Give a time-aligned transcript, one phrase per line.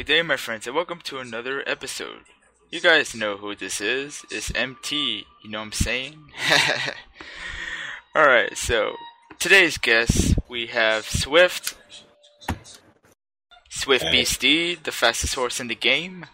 [0.00, 2.22] Good day, my friends, and welcome to another episode.
[2.70, 4.24] You guys know who this is.
[4.30, 6.32] It's MT, you know what I'm saying?
[8.16, 8.94] Alright, so
[9.38, 11.76] today's guest, we have Swift.
[13.68, 14.10] Swift Hey.
[14.10, 16.24] Beastie, the fastest horse in the game.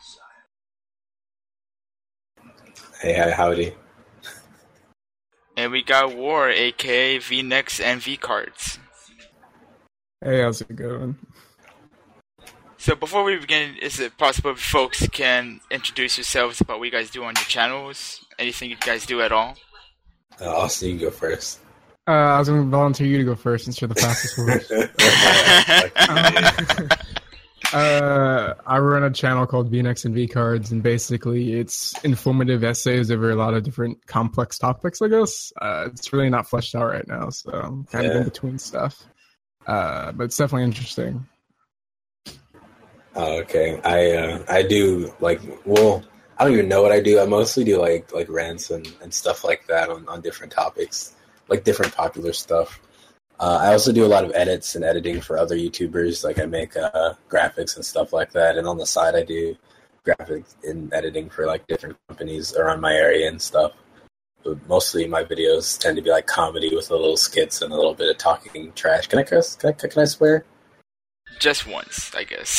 [3.03, 3.75] Hey, hi, howdy.
[5.57, 8.79] And we got War, aka V-Necks and V-Cards.
[10.25, 11.19] Hey, how's it going?
[12.87, 16.93] So before we begin, is it possible if folks can introduce yourselves about what you
[16.93, 18.25] guys do on your channels?
[18.39, 19.57] Anything you guys do at all?
[20.41, 21.59] Uh, see you go first.
[22.07, 24.71] Uh, I was going to volunteer you to go first since you're the fastest horse.
[27.75, 33.11] uh, I run a channel called VNX and V Cards, and basically it's informative essays
[33.11, 35.03] over a lot of different complex topics.
[35.03, 38.23] I guess uh, it's really not fleshed out right now, so I'm kind of in
[38.23, 39.03] between stuff.
[39.67, 41.27] Uh, but it's definitely interesting.
[43.19, 46.05] Oh, okay, I uh, I do like well,
[46.37, 47.19] I don't even know what I do.
[47.19, 51.15] I mostly do like like rants and, and stuff like that on, on different topics,
[51.49, 52.79] like different popular stuff.
[53.41, 56.25] Uh, I also do a lot of edits and editing for other YouTubers.
[56.25, 59.57] Like I make uh, graphics and stuff like that, and on the side I do
[60.05, 63.73] graphics and editing for like different companies around my area and stuff.
[64.45, 67.77] But mostly my videos tend to be like comedy with a little skits and a
[67.77, 69.07] little bit of talking trash.
[69.07, 69.57] Can I cuss?
[69.57, 70.45] Can I, can I swear?
[71.39, 72.59] Just once, I guess.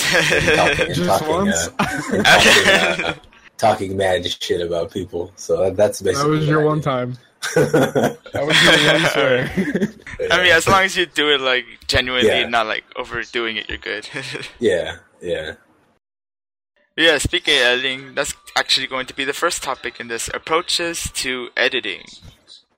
[0.56, 1.68] talking, Just talking, once?
[1.80, 3.14] uh, talking, uh,
[3.58, 5.32] talking mad shit about people.
[5.36, 7.18] So that, that's that basically was your one time.
[7.56, 10.32] That was your one swear.
[10.32, 12.48] I mean, as long as you do it like genuinely, Yeah.
[12.50, 14.08] not like overdoing it, you're good.
[14.60, 15.54] yeah, yeah.
[16.96, 21.10] yeah, speaking of editing, that's actually going to be the first topic in this approaches
[21.16, 22.04] to editing.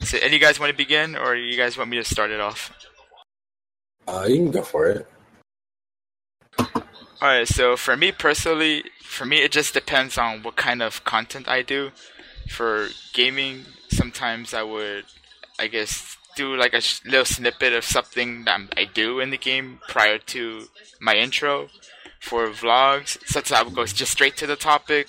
[0.02, 2.40] So, any you guys want to begin, or you guys want me to start it
[2.40, 2.72] off?
[4.08, 5.08] Uh, you can go for it.
[7.22, 11.50] Alright, so for me personally, for me it just depends on what kind of content
[11.50, 11.92] I do.
[12.48, 15.06] For gaming, sometimes I would,
[15.60, 19.38] I guess, do like a sh- little snippet of something that I do in the
[19.38, 20.68] game prior to
[21.02, 21.68] my intro.
[22.22, 25.08] For vlogs, sometimes I would go just straight to the topic.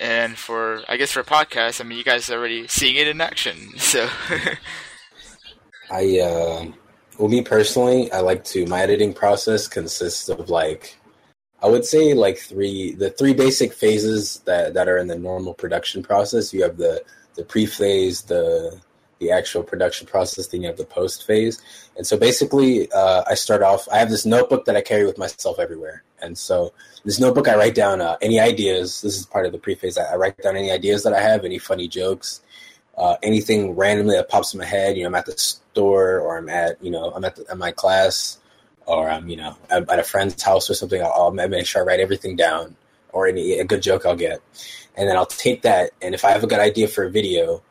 [0.00, 3.20] And for, I guess for podcasts, I mean, you guys are already seeing it in
[3.20, 4.08] action, so.
[5.90, 6.66] I, uh,
[7.18, 8.66] well, me personally, I like to.
[8.66, 10.96] My editing process consists of like,
[11.62, 15.54] I would say like three, the three basic phases that that are in the normal
[15.54, 16.52] production process.
[16.52, 17.04] You have the
[17.36, 18.80] the pre phase, the
[19.22, 21.62] the actual production process, then you have the post phase.
[21.96, 23.88] And so basically, uh, I start off.
[23.92, 26.72] I have this notebook that I carry with myself everywhere, and so
[27.04, 29.02] this notebook I write down uh, any ideas.
[29.02, 29.96] This is part of the pre phase.
[29.96, 32.42] I, I write down any ideas that I have, any funny jokes,
[32.98, 34.96] uh, anything randomly that pops in my head.
[34.96, 35.36] You know, I'm at the
[35.72, 38.38] store or I'm at you know I'm at, the, at my class
[38.86, 41.02] or I'm you know at, at a friend's house or something.
[41.02, 42.76] I'll, I'll make sure I write everything down
[43.10, 44.40] or any a good joke I'll get,
[44.96, 45.90] and then I'll take that.
[46.00, 47.62] And if I have a good idea for a video,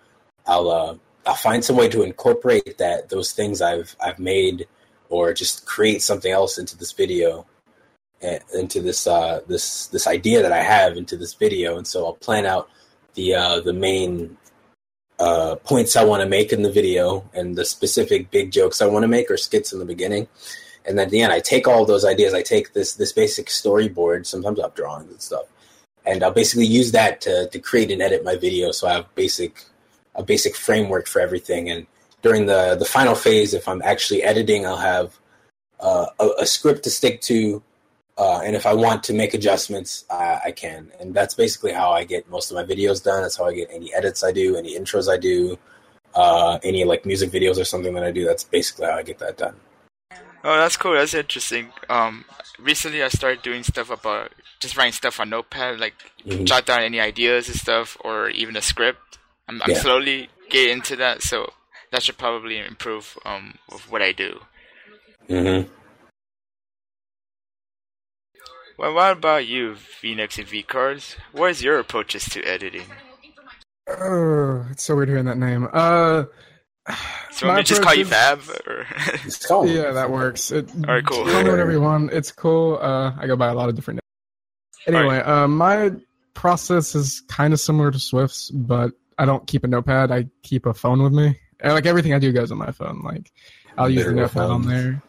[0.46, 0.96] I'll uh,
[1.26, 4.68] I'll find some way to incorporate that those things I've I've made
[5.10, 7.46] or just create something else into this video
[8.54, 12.14] into this uh, this this idea that I have into this video, and so I'll
[12.14, 12.70] plan out
[13.16, 14.38] the uh, the main
[15.22, 18.88] uh, points I want to make in the video and the specific big jokes I
[18.88, 20.28] want to make or skits in the beginning.
[20.84, 22.34] And then at the end, I take all those ideas.
[22.34, 24.26] I take this this basic storyboard.
[24.26, 25.46] Sometimes I have drawings and stuff,
[26.08, 28.72] and I'll basically use that to to create and edit my video.
[28.72, 29.64] So I have basic
[30.16, 31.70] a basic framework for everything.
[31.70, 31.86] And
[32.24, 35.20] during the the final phase, if I'm actually editing, I'll have
[35.80, 37.62] uh, a, a script to stick to.
[38.22, 40.92] Uh, and if I want to make adjustments, I, I can.
[41.00, 43.24] And that's basically how I get most of my videos done.
[43.24, 45.58] That's how I get any edits I do, any intros I do,
[46.14, 48.24] uh, any like music videos or something that I do.
[48.24, 49.56] That's basically how I get that done.
[50.44, 50.94] Oh, that's cool.
[50.94, 51.70] That's interesting.
[51.90, 52.26] Um,
[52.60, 56.46] recently I started doing stuff about just writing stuff on Notepad, like Mhm.
[56.46, 59.18] jot down any ideas and stuff, or even a script.
[59.48, 59.82] I'm, I'm Yeah.
[59.82, 61.52] slowly getting into that, so
[61.92, 63.58] that should probably improve um
[63.90, 64.42] what I do.
[65.28, 65.81] Mm-hmm.
[68.82, 71.16] Well, what about you, Phoenix and V Cars?
[71.34, 72.88] What is your approaches to editing?
[73.88, 75.68] Oh, it's so weird hearing that name.
[75.72, 76.24] Uh,
[77.32, 78.88] So want my me just call you Fab, or
[79.24, 79.48] It's.
[79.68, 80.50] Yeah, that works.
[80.50, 81.26] It, Alright, cool.
[81.26, 82.12] Call me whatever you want.
[82.12, 82.80] It's cool.
[82.82, 84.98] Uh, I go by a lot of different names.
[84.98, 85.92] Anyway, uh, my
[86.34, 90.12] process is kind of similar to Swift's, but I don't keep a notepad.
[90.12, 91.40] I keep a phone with me.
[91.60, 93.02] And, Like everything I do goes on my phone.
[93.04, 93.32] Like
[93.78, 95.04] I'll use the Literal notepad on there.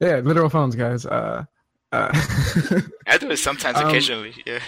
[0.00, 1.06] Yeah, literal phones, guys.
[1.06, 1.46] Uh,
[1.96, 4.34] uh, I do it sometimes, Um, occasionally.
[4.44, 4.60] Yeah.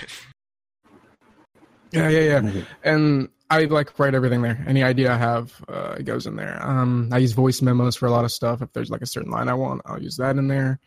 [1.92, 2.62] yeah, yeah, yeah.
[2.84, 4.62] And I like write everything there.
[4.66, 6.58] Any idea I have, uh, it goes in there.
[6.62, 8.62] Um, I use voice memos for a lot of stuff.
[8.62, 10.78] If there's like a certain line I want, I'll use that in there.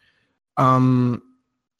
[0.57, 1.21] Um,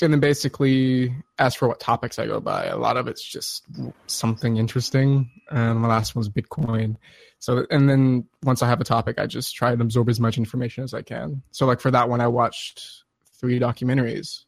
[0.01, 3.65] and then basically, as for what topics I go by, a lot of it's just
[4.07, 5.29] something interesting.
[5.51, 6.95] And my last one's Bitcoin.
[7.37, 10.39] So, and then once I have a topic, I just try and absorb as much
[10.39, 11.43] information as I can.
[11.51, 13.03] So, like for that one, I watched
[13.39, 14.45] three documentaries,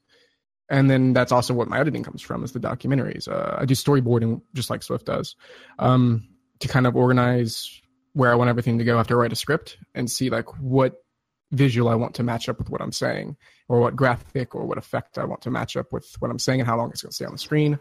[0.74, 3.28] and then that's also what my editing comes from is the documentaries.
[3.28, 5.36] Uh, I do storyboarding just like Swift does,
[5.78, 6.28] um,
[6.62, 7.80] to kind of organize
[8.14, 10.96] where I want everything to go after I write a script and see like what
[11.52, 13.38] visual I want to match up with what I'm saying,
[13.70, 16.62] or what graphic or what effect I want to match up with what I'm saying
[16.62, 17.80] and how long it's going to stay on the screen.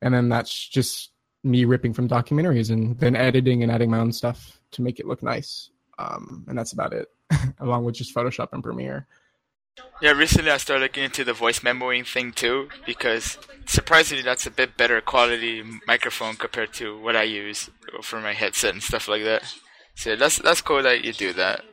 [0.00, 1.12] And then that's just
[1.44, 5.06] me ripping from documentaries and then editing and adding my own stuff to make it
[5.06, 5.70] look nice.
[5.96, 7.06] Um, and that's about it,
[7.60, 9.06] along with just Photoshop and Premiere.
[10.00, 14.50] Yeah, recently I started looking into the voice memoing thing too, because surprisingly that's a
[14.50, 17.70] bit better quality microphone compared to what I use
[18.02, 19.42] for my headset and stuff like that.
[19.94, 21.64] So that's that's cool that you do that.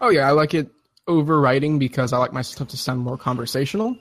[0.00, 0.68] Oh yeah, I like it
[1.06, 3.96] overwriting because I like my stuff to sound more conversational.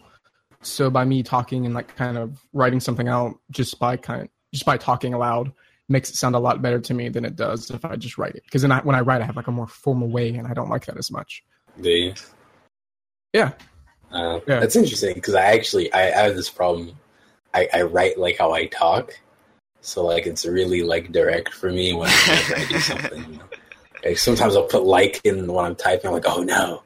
[0.62, 4.30] So by me talking and like kind of writing something out just by kind of,
[4.52, 5.52] just by talking aloud
[5.88, 8.36] makes it sound a lot better to me than it does if I just write
[8.36, 8.44] it.
[8.44, 10.54] Because then I, when I write, I have like a more formal way, and I
[10.54, 11.44] don't like that as much.
[11.82, 12.14] Do you?
[13.34, 13.52] Yeah.
[14.12, 14.60] Uh, yeah.
[14.60, 16.96] That's interesting because I actually I, I have this problem.
[17.54, 19.20] I, I write like how I talk,
[19.82, 23.24] so like it's really like direct for me when I do something.
[23.32, 23.44] You know?
[24.04, 26.08] like, sometimes I'll put like in when I'm typing.
[26.08, 26.84] I'm like, oh no.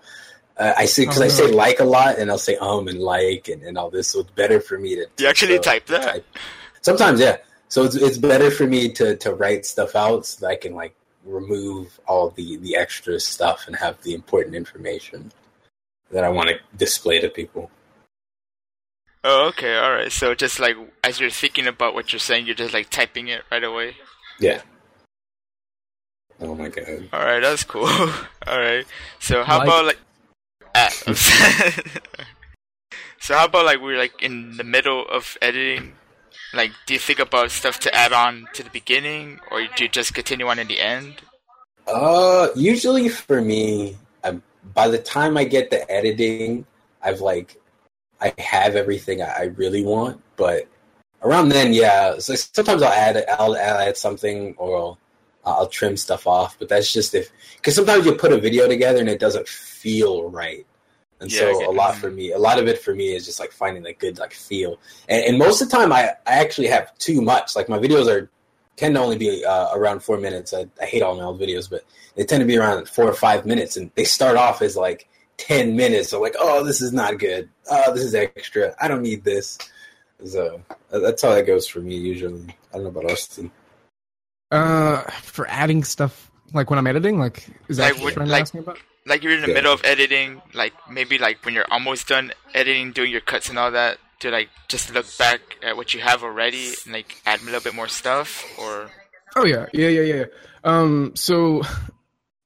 [0.55, 2.99] Uh, I see because oh, I say like a lot, and I'll say um and
[2.99, 4.09] like and, and all this.
[4.09, 5.07] So it's better for me to.
[5.17, 6.03] You actually so, type that.
[6.03, 6.25] Type.
[6.81, 7.37] Sometimes, yeah.
[7.69, 10.75] So it's it's better for me to to write stuff out so that I can
[10.75, 10.95] like
[11.25, 15.31] remove all the the extra stuff and have the important information
[16.11, 17.71] that I want to display to people.
[19.23, 20.11] Oh, okay, all right.
[20.11, 23.43] So just like as you're thinking about what you're saying, you're just like typing it
[23.49, 23.95] right away.
[24.39, 24.61] Yeah.
[26.41, 27.09] Oh my god.
[27.13, 27.87] All right, that's cool.
[28.47, 28.85] all right.
[29.19, 29.99] So how like, about like?
[30.75, 30.89] Ah,
[33.19, 35.93] so how about like we're like in the middle of editing?
[36.53, 39.89] Like, do you think about stuff to add on to the beginning, or do you
[39.89, 41.15] just continue on in the end?
[41.87, 43.97] Uh, usually for me, I'm,
[44.73, 46.65] by the time I get the editing,
[47.01, 47.59] I've like,
[48.21, 50.21] I have everything I really want.
[50.37, 50.67] But
[51.21, 54.99] around then, yeah, so sometimes I'll add, I'll add something, or I'll
[55.45, 56.57] I'll trim stuff off.
[56.57, 60.29] But that's just if because sometimes you put a video together and it doesn't feel
[60.29, 60.65] right.
[61.19, 63.39] And yeah, so a lot for me, a lot of it for me is just
[63.39, 64.79] like finding that good like feel.
[65.07, 67.55] And, and, most of the time, I, I actually have too much.
[67.55, 68.29] Like my videos are
[68.75, 70.53] tend to only be uh, around four minutes.
[70.53, 71.83] I, I hate all my old videos, but
[72.15, 75.07] they tend to be around four or five minutes, and they start off as like
[75.37, 76.09] ten minutes.
[76.09, 77.49] So like, oh, this is not good.
[77.69, 78.75] Oh, this is extra.
[78.79, 79.57] I don't need this.
[80.25, 82.55] So that's how that goes for me usually.
[82.71, 83.51] I don't know about Austin.
[84.51, 88.41] Uh, for adding stuff like when I'm editing, like is that like, what you're like,
[88.41, 88.77] asking about?
[89.05, 89.55] Like you're in the yeah.
[89.55, 93.57] middle of editing, like maybe like when you're almost done editing, doing your cuts and
[93.57, 97.41] all that, to like just look back at what you have already and like add
[97.41, 98.89] a little bit more stuff, or
[99.35, 100.25] oh yeah, yeah, yeah, yeah.
[100.63, 101.61] Um, so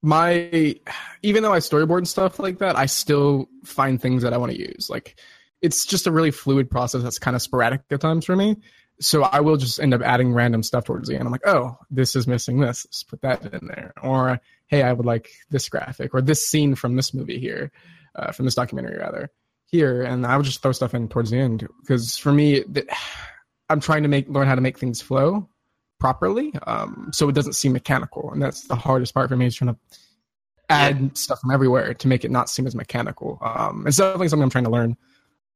[0.01, 0.75] my
[1.23, 4.51] even though I storyboard and stuff like that, I still find things that I want
[4.51, 4.89] to use.
[4.89, 5.19] Like
[5.61, 8.57] it's just a really fluid process that's kind of sporadic at times for me
[8.99, 11.25] so I will just end up adding random stuff towards the end.
[11.25, 12.85] I'm like, oh, this is missing this.
[12.85, 13.93] Let's put that in there.
[14.01, 17.71] Or hey, I would like this graphic or this scene from this movie here,
[18.15, 19.29] uh, from this documentary rather
[19.67, 22.63] here, and I would just throw stuff in towards the end because for me,
[23.69, 25.47] I'm trying to make learn how to make things flow
[25.99, 29.55] properly, um, so it doesn't seem mechanical, and that's the hardest part for me is
[29.55, 29.79] trying to
[30.69, 31.09] add yeah.
[31.13, 33.37] stuff from everywhere to make it not seem as mechanical.
[33.41, 34.97] Um, it's definitely something I'm trying to learn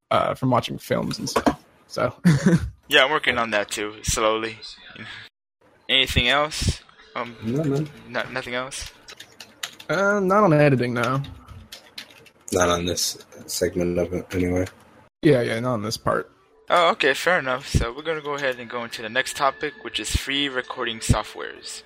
[0.10, 1.64] uh, from watching films and stuff.
[1.88, 2.14] So.
[2.88, 4.58] yeah, I'm working on that too, slowly.
[5.90, 6.82] Anything else?
[7.16, 7.90] Um, no, man.
[8.08, 8.92] Not, nothing else.
[9.90, 11.22] Uh, not on editing, no.
[12.54, 14.68] Not on this segment of it, anyway.
[15.22, 16.32] Yeah, yeah, not on this part.
[16.70, 17.68] Oh, okay, fair enough.
[17.68, 21.00] So we're gonna go ahead and go into the next topic, which is free recording
[21.00, 21.84] softwares.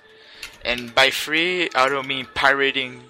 [0.64, 3.02] And by free, I don't mean pirating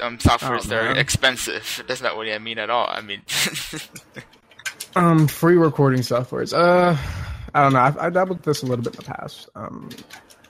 [0.00, 1.84] um, softwares oh, that are expensive.
[1.88, 2.86] That's not what I mean at all.
[2.88, 3.22] I mean,
[4.94, 6.52] Um, free recording softwares.
[6.52, 6.96] Uh,
[7.54, 7.80] I don't know.
[7.80, 9.48] I've, I've dabbled with this a little bit in the past.
[9.54, 9.88] Um,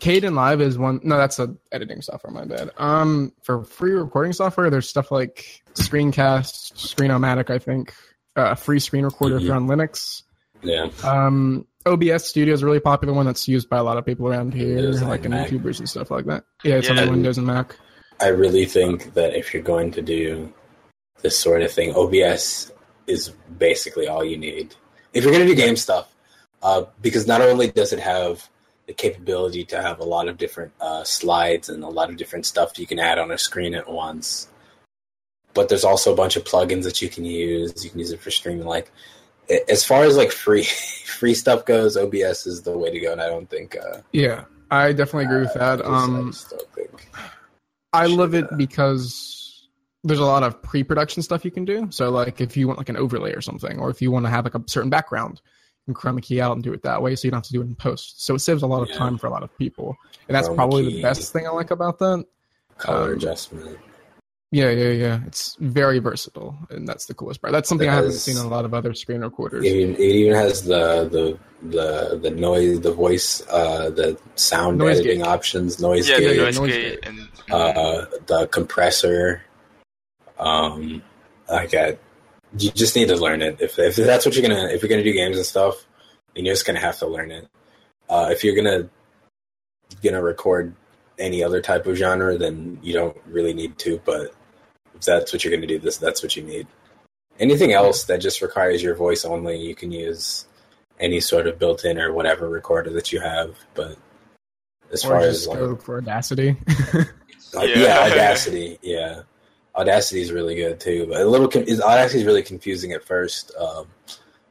[0.03, 0.99] Kdenlive is one.
[1.05, 2.33] No, that's a editing software.
[2.33, 2.71] My bad.
[2.77, 7.51] Um, for free recording software, there's stuff like Screencast, Screenomatic.
[7.51, 7.95] I think
[8.35, 9.43] uh, free screen recorder mm-hmm.
[9.43, 10.25] if you're on Linux.
[10.61, 10.89] Yeah.
[11.05, 14.27] Um, OBS Studio is a really popular one that's used by a lot of people
[14.27, 16.43] around here, like in YouTubers and stuff like that.
[16.65, 17.01] Yeah, it's yeah.
[17.01, 17.77] on Windows and Mac.
[18.21, 20.53] I really think that if you're going to do
[21.23, 22.73] this sort of thing, OBS
[23.07, 24.75] is basically all you need
[25.13, 26.13] if you're going to do game stuff.
[26.61, 28.49] Uh, because not only does it have
[28.93, 32.45] the capability to have a lot of different uh, slides and a lot of different
[32.47, 34.49] stuff you can add on a screen at once,
[35.55, 37.83] but there's also a bunch of plugins that you can use.
[37.83, 38.67] You can use it for streaming.
[38.67, 38.91] Like
[39.69, 40.65] as far as like free
[41.19, 43.77] free stuff goes, OBS is the way to go, and I don't think.
[43.77, 45.85] Uh, Yeah, I definitely agree with that.
[45.85, 47.01] I Um, just don't.
[47.95, 49.69] I love it because
[50.05, 51.87] there's a lot of pre-production stuff you can do.
[51.91, 54.31] So like if you want like an overlay or something, or if you want to
[54.31, 55.41] have like a certain background,
[55.87, 57.53] you can chroma key out and do it that way, so you don't have to
[57.53, 58.25] do it in post.
[58.25, 58.99] So it saves a lot of Yeah.
[58.99, 59.97] time for a lot of people,
[60.29, 60.97] and that's Chroma probably key.
[60.97, 62.25] the best thing I like about that.
[62.79, 63.79] color um, adjustment.
[64.51, 65.21] Yeah, yeah, yeah.
[65.27, 67.53] It's very versatile, and that's the coolest part.
[67.53, 69.67] That's something I haven't seen in a lot of other screen recorders.
[69.67, 74.79] It even, it even has the the the the noise, the voice, uh, the sound
[74.79, 75.27] Noise editing gate.
[75.29, 77.09] options, noise Yeah, gate, the yeah, noise noise gate gate.
[77.09, 79.43] and uh, the compressor.
[80.39, 81.03] Um,
[81.51, 81.97] I I,
[82.59, 83.61] you just need to learn it.
[83.61, 85.87] If if that's what you're gonna if you're gonna do games and stuff,
[86.35, 87.49] then you're just gonna have to learn it.
[88.09, 88.89] Uh, if you're gonna
[90.03, 90.75] gonna record
[91.19, 94.01] any other type of genre, then you don't really need to.
[94.05, 94.35] But
[94.95, 96.67] if that's what you're gonna do, this that's what you need.
[97.39, 100.47] Anything else that just requires your voice only, you can use
[101.01, 103.57] any sort of built-in or whatever recorder that you have.
[103.75, 103.97] But
[104.93, 106.57] as or far as like, for Audacity.
[106.95, 107.05] uh,
[107.63, 107.79] Yeah.
[107.79, 107.99] yeah.
[108.01, 108.79] Audacity.
[108.83, 109.23] Yeah,
[109.75, 111.07] Audacity is really good too.
[111.09, 113.53] But a little con- is Audacity is really confusing at first.
[113.59, 113.87] Um,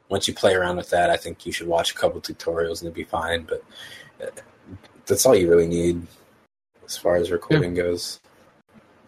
[0.10, 2.90] once you play around with that, I think you should watch a couple tutorials and
[2.90, 3.44] it'll be fine.
[3.44, 3.64] But
[4.22, 4.28] uh,
[5.06, 6.06] that's all you really need
[6.86, 8.20] as far as recording goes.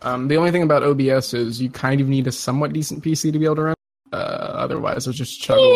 [0.04, 3.32] um, the only thing about OBS is you kind of need a somewhat decent PC
[3.34, 3.76] to be able to run.
[4.12, 5.72] Uh, otherwise, it'll just chug along.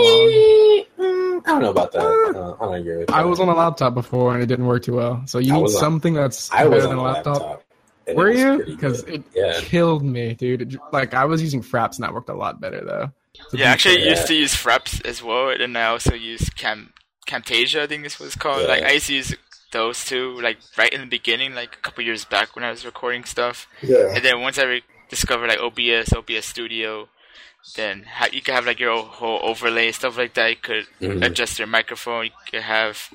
[1.00, 2.02] Mm, I don't know about that.
[2.02, 3.16] Uh, I don't agree with that.
[3.16, 5.24] I was on a laptop before and it didn't work too well.
[5.26, 7.42] So you I need was on- something that's I better than a laptop.
[7.42, 7.64] laptop.
[8.08, 8.64] And Were you?
[8.66, 10.80] Because it yeah, killed me, dude.
[10.92, 13.12] Like I was using Fraps and that worked a lot better though.
[13.52, 16.92] To yeah, actually, I used to use Fraps as well, and I also use Cam
[17.28, 17.82] Camtasia.
[17.82, 18.62] I think this was called.
[18.64, 18.68] Yeah.
[18.68, 19.36] Like I used to use
[19.74, 22.86] those two, like right in the beginning, like a couple years back when I was
[22.86, 23.68] recording stuff.
[23.84, 24.14] yeah.
[24.16, 27.10] And then once I re- discovered like OBS, OBS Studio,
[27.76, 30.50] then ha- you could have like your whole overlay stuff like that.
[30.50, 31.24] You could Mhm.
[31.24, 32.26] adjust your microphone.
[32.26, 33.10] You could have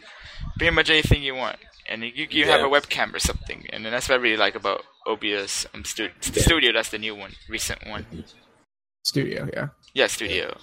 [0.58, 1.56] pretty much anything you want,
[1.89, 3.67] and you you have a webcam or something.
[3.73, 6.43] And that's what I really like about OBS um, stu- Yeah.
[6.43, 6.73] Studio.
[6.73, 8.07] That's the new one, recent one.
[9.05, 9.69] studio, yeah.
[9.95, 10.57] Yeah, Studio.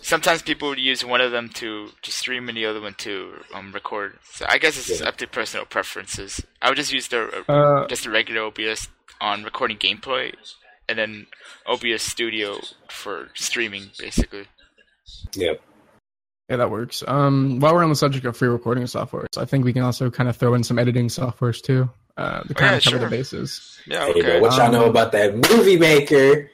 [0.00, 3.42] Sometimes people would use one of them to, to stream and the other one to
[3.52, 4.18] um, record.
[4.32, 5.08] So I guess it's Yeah.
[5.08, 6.40] up to personal preferences.
[6.62, 8.88] I would just use the uh, Uh, just the regular OBS
[9.20, 10.32] on recording gameplay,
[10.88, 11.26] and then
[11.66, 14.46] OBS Studio for streaming, basically.
[15.34, 15.60] Yep.
[15.60, 15.77] yeah,
[16.56, 17.04] that works.
[17.06, 20.10] Um, while we're on the subject of free recording software, I think we can also
[20.10, 21.90] kind of throw in some editing softwares too.
[22.16, 23.08] Uh, to kind yeah, of cover sure.
[23.08, 23.78] the bases.
[23.86, 24.22] Yeah, okay.
[24.22, 26.50] but what y'all Um, know about that movie maker?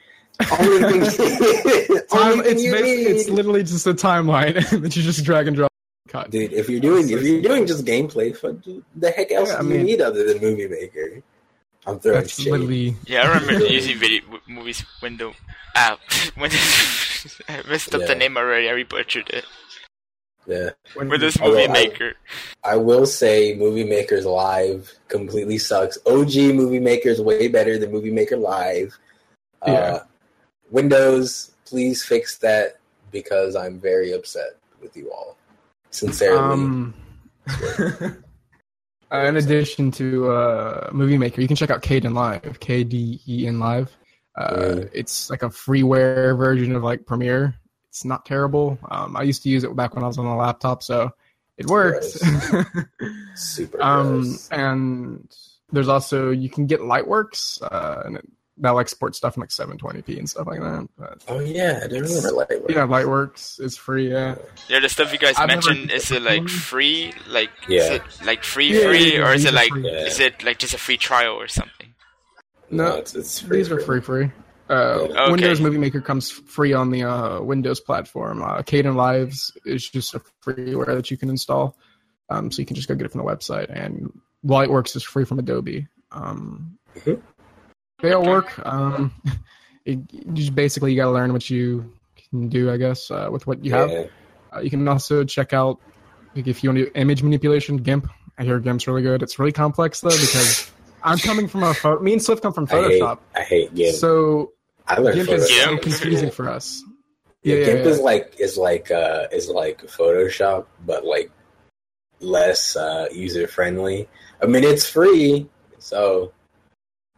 [0.59, 1.01] Only thing,
[2.09, 5.71] Time, only it's it's literally just a timeline that you just drag and drop.
[6.07, 6.29] Cut.
[6.29, 8.57] Dude, if you're doing if you're doing just gameplay, fuck,
[8.95, 11.23] the heck else Yeah, I do mean- you need other than movie maker?
[11.87, 12.51] I'm throwing That's shade.
[12.51, 15.33] literally Yeah, I remember using video movies window.
[15.75, 15.97] Ah,
[16.37, 17.41] Windows.
[17.49, 18.07] I messed up Yeah.
[18.07, 18.69] the name already.
[18.69, 19.45] I butchered it.
[20.47, 22.13] Yeah, Windows Although Movie I- Maker.
[22.63, 25.97] I will say Movie Maker's Live completely sucks.
[26.05, 28.95] OG Movie Maker is way better than Movie Maker Live.
[29.65, 29.73] Yeah.
[29.73, 29.99] Uh,
[30.69, 32.77] Windows, please fix that
[33.11, 35.37] because I'm very upset with you all.
[35.91, 36.37] Sincerely.
[36.37, 36.93] Um,
[39.11, 43.47] uh, in addition to uh, Movie Maker, you can check out Kdenlive, K D E
[43.47, 43.95] N Live.
[44.37, 44.89] Uh, Mm.
[44.93, 47.55] It's like a freeware version of like Premiere.
[47.95, 48.77] It's not terrible.
[48.91, 51.11] Um, I used to use it back when I was on a laptop, so
[51.57, 52.19] it works.
[53.35, 55.33] super um, and
[55.71, 58.25] there's also you can get Lightworks, uh, and it,
[58.57, 60.89] that like sports stuff in like 720p and stuff like that.
[60.97, 62.69] But Oh yeah, I didn't remember Lightworks.
[62.69, 64.11] yeah, Lightworks is free.
[64.11, 64.35] Yeah.
[64.67, 67.13] Yeah, the stuff you guys I've mentioned used is it it like free?
[67.29, 67.79] Like Yeah.
[67.81, 69.85] is it like free Yeah, free yeah, or is it like free.
[69.89, 70.05] Yeah.
[70.05, 71.93] is it like just a free trial or something?
[72.69, 74.31] No, it's, it's free These are free, free.
[74.69, 74.73] Uh,
[75.09, 75.31] Okay.
[75.31, 78.41] Windows Movie Maker comes free on the uh, Windows platform.
[78.41, 81.77] Uh, Kden Lives is just a freeware that you can install,
[82.29, 83.69] um, so you can just go get it from the website.
[83.69, 84.11] And
[84.45, 85.87] Lightworks is free from Adobe.
[86.11, 87.21] Um, Mhm.
[88.01, 88.57] They all work.
[88.65, 89.13] Um,
[89.85, 91.93] it, you just basically you got to learn what you
[92.29, 93.89] can do, I guess, uh, with what you have.
[94.53, 95.79] Uh, you can also check out
[96.35, 98.07] like if you want to do image manipulation, GIMP.
[98.37, 99.21] I hear GIMP's really good.
[99.23, 100.71] It's really complex though because
[101.05, 102.01] I'm coming from a photo.
[102.01, 103.95] Me and Swift come from I hate, Photoshop, I hate GIMP.
[103.95, 104.51] so
[104.87, 105.63] I learned GIMP is Photoshop.
[105.63, 105.81] so GIMP?
[105.83, 106.83] confusing for us.
[107.43, 107.91] Yeah, Yeah, yeah, GIMP yeah.
[107.91, 111.31] is like is like uh is like Photoshop, but like
[112.19, 114.07] less uh user friendly.
[114.41, 115.47] I mean, it's free,
[115.79, 116.31] so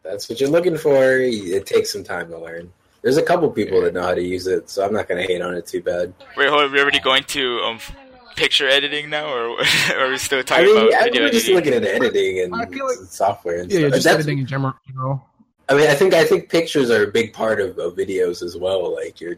[0.03, 1.19] that's what you're looking for.
[1.19, 2.71] It takes some time to learn.
[3.01, 5.41] There's a couple people that know how to use it, so I'm not gonna hate
[5.41, 6.13] on it too bad.
[6.35, 7.79] Wait, hold on, we're already going to um
[8.37, 9.49] picture editing now, or,
[9.95, 12.39] or are we still I talking mean, about I video we're just looking at editing
[12.39, 13.93] and I feel like- software and Yeah, yeah stuff.
[13.95, 14.73] just That's- editing in general.
[14.87, 15.25] general.
[15.69, 18.55] I mean, I think I think pictures are a big part of, of videos as
[18.55, 18.95] well.
[18.95, 19.35] Like you're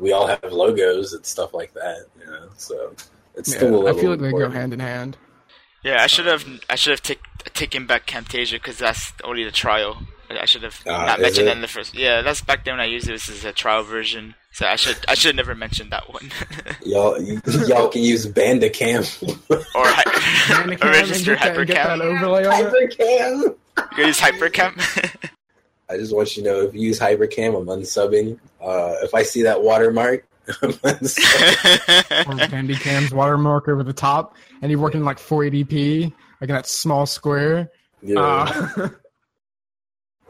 [0.00, 2.06] we all have logos and stuff like that.
[2.18, 2.94] You know, so
[3.36, 4.00] it's Yeah, still a I little.
[4.00, 5.16] feel like they go hand in hand.
[5.84, 7.20] Yeah, I should have I should have take,
[7.54, 9.98] taken back Camtasia because that's only the trial.
[10.30, 11.50] I should have Ah, not mentioned it?
[11.50, 11.94] that in the first.
[11.94, 13.12] Yeah, that's back then when I used it.
[13.12, 16.30] This is a trial version, so I should I should have never mentioned that one.
[16.84, 17.20] Y'all,
[17.68, 19.04] y'all can use Bandicam.
[19.50, 22.00] or hy- And or register get that, get that hypercam.
[22.00, 22.42] overlay.
[22.44, 23.56] Hypercam.
[23.96, 25.30] You use hypercam.
[25.88, 28.38] I just want you to know if you use Hypercam, I'm unsubbing.
[28.60, 30.26] Uh, if I see that watermark,
[30.62, 32.26] I'm unsubbing.
[32.26, 37.06] or Bandicam's watermark over the top, and you're working like 480p, like in that small
[37.06, 37.70] square.
[38.02, 38.88] Yeah, Uh,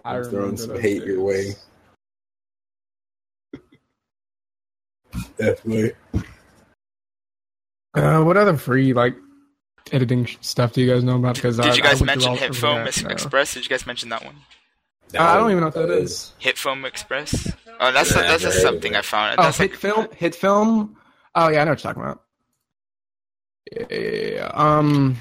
[0.04, 1.08] I I'm throwing some hate days.
[1.08, 1.54] your way.
[5.38, 5.92] Definitely.
[7.94, 9.16] Uh, what other free like
[9.92, 11.36] editing stuff do you guys know about?
[11.36, 13.54] Because Did you guys mention Hit HitFilm Ex- Express?
[13.54, 14.36] Did you guys mention that one?
[15.18, 16.32] I don't even know what that is.
[16.40, 17.50] HitFilm Express.
[17.80, 18.98] Oh, that's Yeah, that's I've just something it.
[18.98, 19.38] I found.
[19.38, 20.96] Oh, That's hit like film, hit film.
[21.34, 22.22] Oh yeah, I know what you're talking about.
[23.90, 25.16] Yeah, um,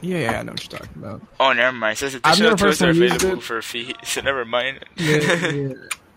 [0.00, 1.22] yeah, yeah, I know what you're talking about.
[1.40, 1.94] oh, never mind.
[1.94, 3.44] It says I've additional never tools are personally used available it.
[3.44, 4.84] for a fee, so never mind.
[4.96, 5.16] Yeah,
[5.50, 5.72] yeah.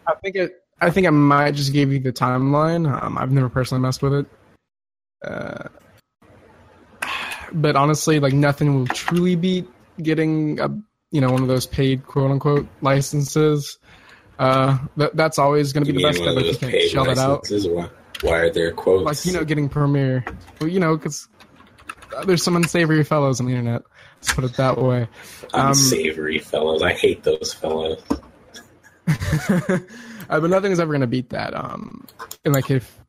[0.07, 0.61] I think it.
[0.81, 2.89] I think I might just give you the timeline.
[3.01, 4.25] Um, I've never personally messed with it.
[5.23, 5.69] Uh,
[7.53, 9.67] but honestly, like nothing will truly beat
[10.01, 10.69] getting a
[11.11, 13.77] you know one of those paid quote unquote licenses.
[14.37, 16.19] Uh, that that's always going to be the best.
[16.19, 17.67] one of But if you those can't paid shell licenses?
[17.67, 17.89] Why,
[18.21, 19.05] why are there quotes?
[19.05, 20.25] like you know, getting Premiere.
[20.59, 21.29] Well, you know, because
[22.25, 23.83] there's some unsavory fellows on the internet.
[24.17, 25.07] Let's put it that way.
[25.53, 26.81] um, unsavory fellows.
[26.81, 28.03] I hate those fellows.
[30.29, 31.53] uh, but nothing is ever gonna beat that.
[31.55, 32.05] Um,
[32.43, 32.99] and like if,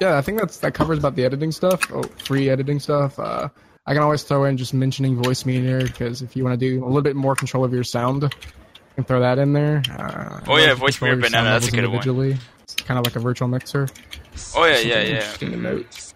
[0.00, 1.80] yeah, I think that's that covers about the editing stuff.
[1.92, 3.18] Oh, free editing stuff.
[3.18, 3.48] Uh,
[3.86, 6.86] I can always throw in just mentioning Voicemeeter because if you want to do a
[6.86, 8.28] little bit more control of your sound, you
[8.94, 9.82] can throw that in there.
[9.90, 11.86] Uh, Oh, yeah, Voicemeeter Banana, that's a good one.
[11.86, 12.36] individually.
[12.62, 13.88] It's kind of like a virtual mixer.
[14.54, 15.14] Oh yeah, yeah, yeah.
[15.16, 16.12] interesting to note.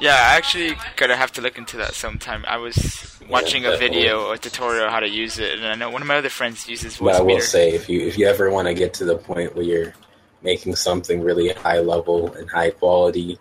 [0.00, 2.44] Yeah, I actually gotta have to look into that sometime.
[2.48, 3.98] I was watching a definitely.
[3.98, 6.68] video, a tutorial how to use it, and I know one of my other friends
[6.68, 7.40] uses But I will meter.
[7.46, 9.94] say, if you if you ever want to get to the point where you're
[10.42, 13.38] making something really high level and high quality,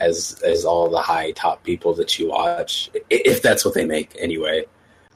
[0.00, 4.14] as as all the high top people that you watch, if that's what they make
[4.18, 4.64] anyway.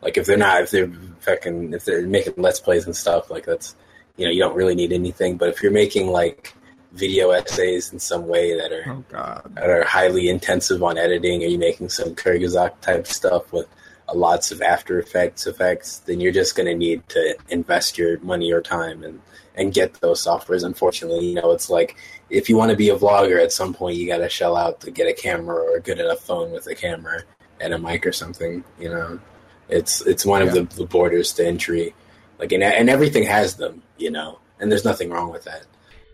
[0.02, 3.44] Like if they're not, if they're fucking, if they're making let's plays and stuff, like
[3.46, 3.76] that's
[4.16, 5.36] you know you don't really need anything.
[5.36, 6.54] But if you're making like
[6.92, 9.52] video essays in some way that are Oh god.
[9.54, 13.68] that are highly intensive on editing, are you making some Kurzgesagt type stuff with
[14.16, 18.52] lots of After Effects effects, then you're just going to need to invest your money
[18.52, 19.20] or time and,
[19.54, 20.64] and get those softwares.
[20.64, 21.96] Unfortunately, you know, it's like
[22.30, 24.80] if you want to be a vlogger at some point, you got to shell out
[24.80, 27.22] to get a camera or a good enough phone with a camera
[27.60, 28.64] and a mic or something.
[28.78, 29.20] You know,
[29.68, 31.94] it's it's one of the, the borders to entry.
[32.38, 35.64] Like and, and everything has them, you know, and there's nothing wrong with that.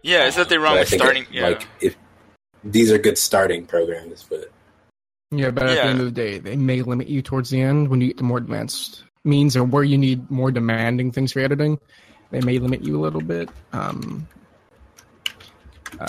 [0.02, 1.22] Yeah, there's nothing wrong But I with starting.
[1.24, 1.48] it- yeah.
[1.48, 1.96] Like if
[2.64, 4.50] these are good starting programs, but
[5.30, 5.84] Yeah, but at Yeah.
[5.84, 8.18] the end of the day, they may limit you towards the end when you get
[8.18, 11.78] to more advanced means or where you need more demanding things for editing.
[12.30, 13.48] They may limit you a little bit.
[13.72, 14.26] Um,
[16.00, 16.06] uh,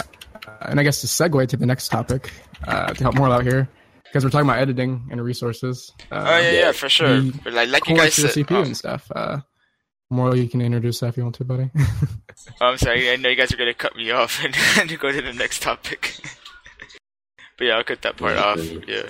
[0.62, 2.32] and I guess to segue to the next topic
[2.68, 3.68] uh, to help more out here,
[4.06, 5.92] because we're talking about editing and resources.
[6.12, 7.22] Uh, oh yeah, yeah, for sure.
[7.46, 9.10] Like, like you guys said, CPU um, and stuff.
[9.14, 9.40] Uh,
[10.10, 11.70] more you can introduce that if you want to, buddy.
[12.62, 13.12] oh, I'm sorry.
[13.12, 15.62] I know you guys are gonna cut me off and, and go to the next
[15.62, 16.16] topic.
[17.60, 18.58] But yeah, I'll cut that part off.
[18.88, 19.04] Yeah.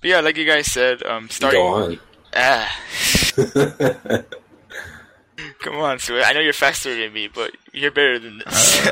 [0.00, 1.60] But yeah, like you guys said, um, starting.
[1.60, 1.98] go on.
[2.34, 2.80] Ah,
[5.60, 6.20] come on, Sue.
[6.20, 8.86] I know you're faster than me, but you're better than this.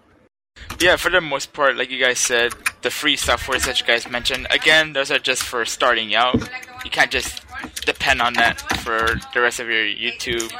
[0.80, 4.08] yeah, for the most part, like you guys said, the free softwares that you guys
[4.08, 6.40] mentioned, again, those are just for starting out.
[6.84, 7.42] You can't just
[7.84, 10.50] depend on that for the rest of your YouTube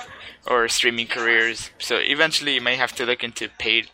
[0.47, 1.71] or streaming careers.
[1.79, 3.89] So eventually, you may have to look into paid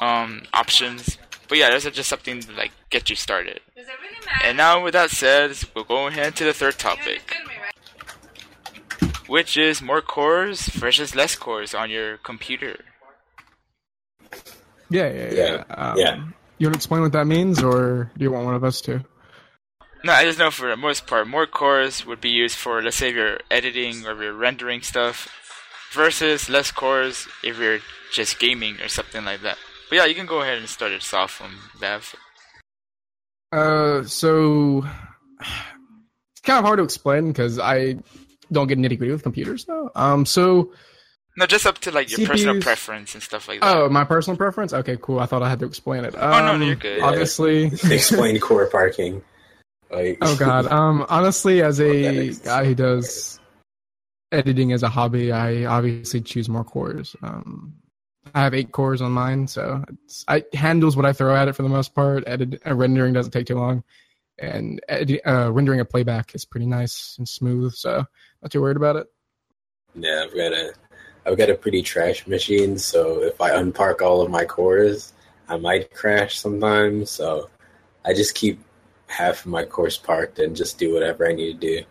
[0.00, 1.18] um, options.
[1.48, 3.60] But yeah, those are just something to like get you started.
[3.76, 4.46] Does it really matter?
[4.46, 9.28] And now, with that said, we'll go ahead to the third topic me, right?
[9.28, 12.76] which is more cores versus less cores on your computer.
[14.90, 15.64] yeah, yeah, yeah.
[15.68, 16.16] Yeah, Um, yeah.
[16.58, 19.04] You want to explain what that means, or do you want one of us to?
[20.04, 22.96] No, I just know for the most part, more cores would be used for, let's
[22.96, 25.28] say, if you're editing or if you're rendering stuff,
[25.92, 27.80] versus less cores if you're
[28.12, 29.58] just gaming or something like that.
[29.94, 32.16] But yeah, you can go ahead and start it off from Bev.
[33.52, 34.84] Uh, so
[35.38, 37.98] it's kind of hard to explain because I
[38.50, 39.92] don't get nitty gritty with computers though.
[39.94, 40.72] Um, so
[41.36, 43.76] No, just up to like your personal preference and stuff like that.
[43.76, 44.72] oh, my personal preference.
[44.72, 45.20] Okay, cool.
[45.20, 46.16] I thought I had to explain it.
[46.16, 47.00] Um, Oh, no, no, you're good.
[47.00, 47.66] Obviously.
[47.84, 49.22] Explain core parking.
[49.92, 50.66] Like, oh God.
[50.72, 53.38] Um, honestly, as a guy who does
[54.32, 57.14] editing as a hobby, I obviously choose more cores.
[57.22, 57.74] Um,
[58.34, 61.54] I have eight cores on mine, so it's, I handles what I throw at it
[61.54, 62.24] for the most part.
[62.26, 63.84] Edit, uh, rendering doesn't take too long,
[64.38, 67.74] and edit, uh, rendering a playback is pretty nice and smooth.
[67.74, 68.04] So
[68.42, 69.06] not too worried about it.
[69.94, 70.72] Yeah, I've got a
[71.26, 75.12] I've got a pretty trash machine, so if I unpark all of my cores,
[75.48, 77.10] I might crash sometimes.
[77.10, 77.48] So
[78.04, 78.58] I just keep
[79.06, 81.84] half of my cores parked and just do whatever I need to do.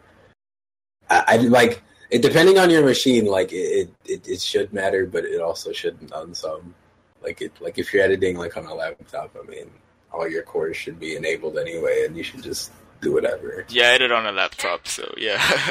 [1.09, 1.81] I, I like
[2.13, 3.25] it depending on your machine.
[3.25, 6.75] Like it, it, it should matter, but it also shouldn't on some.
[7.21, 9.69] Like it, like if you're editing like on a laptop, I mean,
[10.11, 12.71] all your cores should be enabled anyway, and you should just
[13.01, 13.65] do whatever.
[13.69, 15.41] Yeah, I edit on a laptop, so yeah.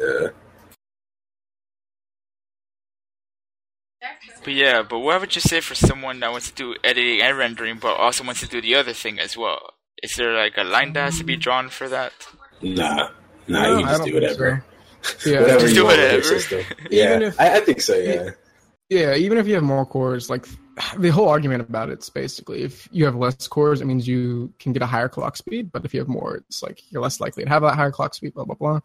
[0.00, 0.28] Yeah.
[4.44, 7.36] but yeah, but what would you say for someone that wants to do editing and
[7.36, 9.74] rendering, but also wants to do the other thing as well?
[10.02, 12.12] Is there like a line that has to be drawn for that?
[12.62, 13.10] Nah,
[13.48, 14.64] nah, No, you I just don't do think whatever.
[14.70, 14.77] so.
[15.24, 16.22] Yeah, whatever Just you do want your whatever.
[16.22, 16.64] system.
[16.90, 17.96] Yeah, if- I, I think so.
[17.96, 18.30] Yeah.
[18.90, 20.46] Yeah, even if you have more cores, like
[20.98, 24.72] the whole argument about it's basically if you have less cores, it means you can
[24.72, 25.70] get a higher clock speed.
[25.72, 28.14] But if you have more, it's like you're less likely to have that higher clock
[28.14, 28.34] speed.
[28.34, 28.80] Blah blah blah.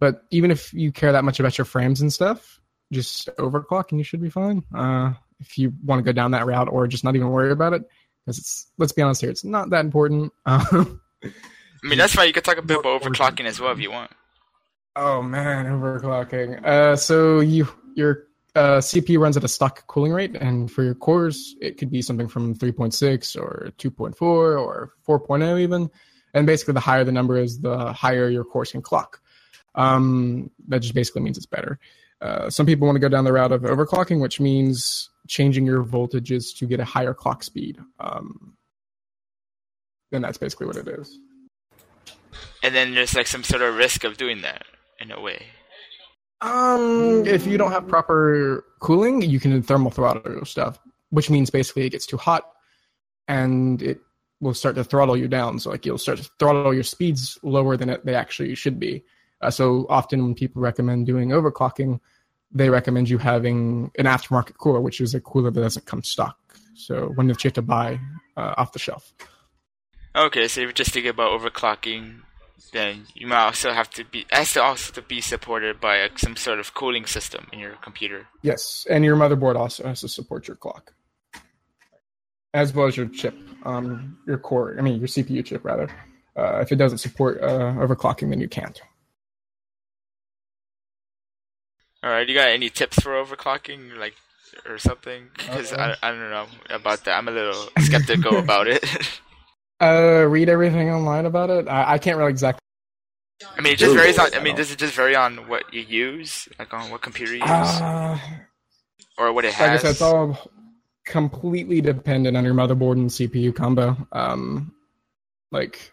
[0.00, 2.60] But even if you care that much about your frames and stuff,
[2.92, 4.62] just overclock and you should be fine.
[4.74, 7.72] Uh, if you want to go down that route, or just not even worry about
[7.72, 7.82] it,
[8.26, 10.32] because it's let's be honest here, it's not that important.
[10.46, 11.30] Um, I
[11.86, 12.26] mean, that's fine.
[12.26, 14.10] You could talk a bit about overclocking as well if you want.
[15.00, 16.64] Oh man, overclocking.
[16.66, 18.24] Uh, so you your
[18.56, 22.02] uh, CPU runs at a stock cooling rate, and for your cores, it could be
[22.02, 25.88] something from 3.6 or 2.4 or 4.0 even.
[26.34, 29.20] And basically, the higher the number is, the higher your cores can clock.
[29.76, 31.78] Um, that just basically means it's better.
[32.20, 35.84] Uh, some people want to go down the route of overclocking, which means changing your
[35.84, 37.78] voltages to get a higher clock speed.
[38.00, 38.56] Um,
[40.10, 41.20] and that's basically what it is.
[42.64, 44.64] And then there's like some sort of risk of doing that
[44.98, 45.46] in a way.
[46.40, 50.78] Um, if you don't have proper cooling, you can thermal throttle stuff,
[51.10, 52.52] which means basically it gets too hot
[53.26, 54.00] and it
[54.40, 55.58] will start to throttle you down.
[55.58, 59.04] So like you'll start to throttle your speeds lower than it, they actually should be.
[59.40, 62.00] Uh, so often when people recommend doing overclocking,
[62.52, 66.38] they recommend you having an aftermarket cooler, which is a cooler that doesn't come stock.
[66.74, 68.00] So one that you have to buy
[68.36, 69.12] uh, off the shelf.
[70.16, 72.20] Okay, so if you're just thinking about overclocking,
[72.72, 76.10] then you might also have to be has to also to be supported by a,
[76.16, 78.26] some sort of cooling system in your computer.
[78.42, 80.92] Yes, and your motherboard also has to support your clock,
[82.52, 84.76] as well as your chip, um, your core.
[84.78, 85.88] I mean, your CPU chip rather.
[86.36, 88.80] Uh, if it doesn't support uh, overclocking, then you can't.
[92.02, 94.14] All right, you got any tips for overclocking, like
[94.66, 95.28] or something?
[95.36, 95.72] Because.
[95.72, 97.18] I I don't know about that.
[97.18, 98.84] I'm a little skeptical about it.
[99.80, 101.68] Uh, read everything online about it.
[101.68, 102.60] I, I can't really exactly.
[103.56, 104.34] I mean, it just varies on.
[104.34, 107.32] I mean, I does it just vary on what you use, like on what computer
[107.32, 108.18] you use, Uh,
[109.16, 109.82] or what it like I has?
[109.82, 110.50] said, it's all
[111.04, 113.96] completely dependent on your motherboard and CPU combo.
[114.10, 114.74] Um,
[115.52, 115.92] like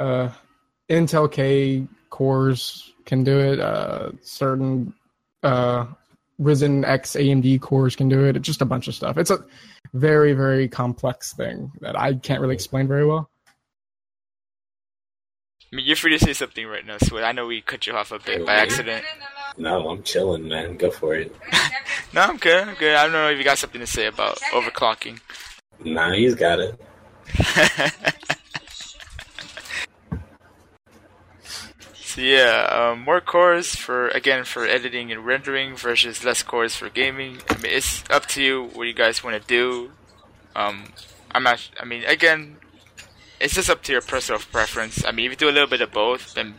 [0.00, 0.30] uh,
[0.90, 3.60] Intel K cores can do it.
[3.60, 4.92] Uh, certain
[5.44, 5.86] uh,
[6.40, 8.36] Ryzen X AMD cores can do it.
[8.36, 9.16] It's just a bunch of stuff.
[9.18, 9.44] It's a
[9.94, 13.30] very very complex thing that I can't really explain very well.
[15.72, 17.24] I mean, you're free to say something right now, Sweat.
[17.24, 19.06] I know we cut you off a bit by accident.
[19.56, 20.76] No, I'm chilling, man.
[20.76, 21.34] Go for it.
[22.14, 22.68] No, I'm good.
[22.68, 22.94] I'm good.
[22.94, 25.18] I don't know if you got something to say about overclocking.
[25.82, 26.78] Nah, he's got it.
[32.12, 36.90] So yeah, um, more cores for again for editing and rendering versus less cores for
[36.90, 37.38] gaming.
[37.48, 39.92] I mean, it's up to you what you guys want to do.
[40.54, 40.92] Um,
[41.34, 41.70] I'm not.
[41.80, 42.58] I mean, again,
[43.40, 45.02] it's just up to your personal preference.
[45.06, 46.56] I mean, if you do a little bit of both, then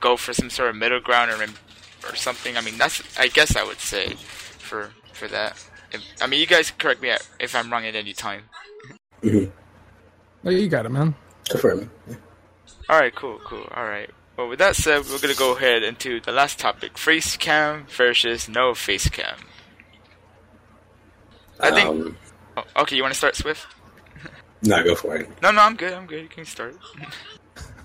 [0.00, 1.42] go for some sort of middle ground or
[2.06, 2.58] or something.
[2.58, 5.56] I mean, that's I guess I would say for for that.
[5.92, 8.50] If, I mean, you guys correct me if I'm wrong at any time.
[10.44, 11.14] Oh, you got it, man.
[11.48, 11.72] Go for.
[12.90, 13.66] All right, cool, cool.
[13.74, 14.10] All right.
[14.36, 18.48] Well, with that said, we're gonna go ahead into the last topic: face cam versus
[18.48, 19.36] no face cam.
[21.60, 22.16] I think- Um,
[22.56, 23.66] Oh, okay, you want to start, Swift?
[24.62, 25.28] no, go for it.
[25.42, 25.92] No, no, I'm good.
[25.92, 26.22] I'm good.
[26.22, 26.76] You can start.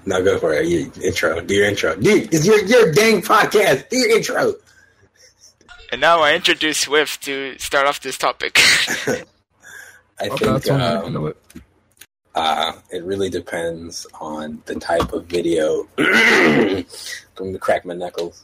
[0.06, 0.66] No, go for it.
[0.66, 1.42] You, intro.
[1.42, 1.94] Do your intro.
[1.96, 3.90] Dude, it's your, your dang podcast.
[3.90, 4.54] Do your intro.
[5.92, 8.58] And now I introduce Swift to start off this topic.
[8.58, 9.24] I
[10.22, 11.38] Okay, think that's one way to um, handle it.
[12.40, 15.86] Uh, it really depends on the type of video.
[15.98, 16.86] I'm
[17.36, 18.42] going to crack my knuckles.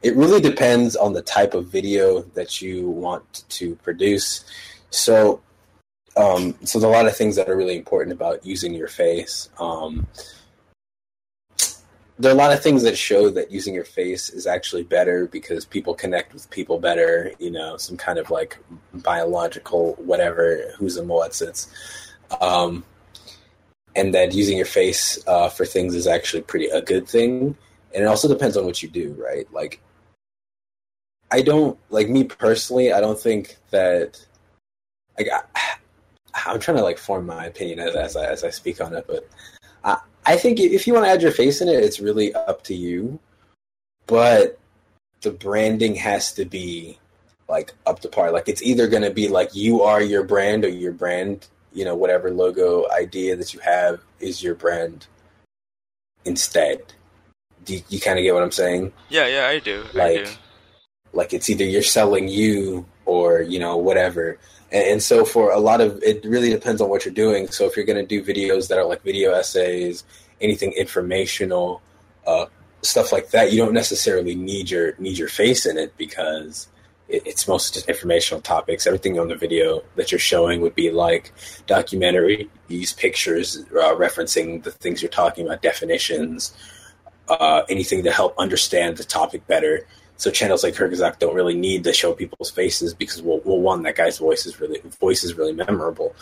[0.00, 4.46] It really depends on the type of video that you want to produce.
[4.88, 5.42] So,
[6.16, 9.50] um, so there's a lot of things that are really important about using your face.
[9.58, 10.06] Um,
[12.18, 15.26] there are a lot of things that show that using your face is actually better
[15.26, 17.30] because people connect with people better.
[17.38, 18.56] You know, some kind of like
[18.94, 21.70] biological whatever who's and what's it's.
[22.40, 22.84] Um,
[23.94, 27.56] and that using your face uh, for things is actually pretty a good thing.
[27.94, 29.46] And it also depends on what you do, right?
[29.52, 29.80] Like,
[31.30, 32.92] I don't like me personally.
[32.92, 34.24] I don't think that
[35.18, 35.42] like I,
[36.46, 39.06] I'm trying to like form my opinion as as I, as I speak on it,
[39.06, 39.28] but
[39.84, 42.62] I I think if you want to add your face in it, it's really up
[42.64, 43.18] to you.
[44.06, 44.58] But
[45.22, 46.98] the branding has to be
[47.48, 48.30] like up to par.
[48.30, 51.84] Like it's either going to be like you are your brand or your brand you
[51.84, 55.06] know whatever logo idea that you have is your brand
[56.24, 56.80] instead.
[57.64, 58.92] Do you, you kind of get what I'm saying?
[59.08, 59.84] Yeah, yeah, I do.
[59.94, 60.30] Like, I do.
[61.12, 64.38] like it's either you're selling you or you know whatever.
[64.70, 67.48] And, and so for a lot of it, really depends on what you're doing.
[67.48, 70.04] So if you're going to do videos that are like video essays,
[70.40, 71.82] anything informational,
[72.26, 72.46] uh,
[72.82, 76.68] stuff like that, you don't necessarily need your need your face in it because
[77.12, 78.86] it's mostly just informational topics.
[78.86, 81.32] Everything on the video that you're showing would be like
[81.66, 86.54] documentary, use pictures uh, referencing the things you're talking about, definitions,
[87.28, 89.86] uh, anything to help understand the topic better.
[90.16, 93.82] So channels like Kurzgesagt don't really need to show people's faces because well, well one
[93.82, 96.14] that guy's voice is really voice is really memorable,